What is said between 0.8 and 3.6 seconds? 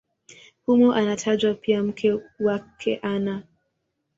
anatajwa pia mke wake Ana.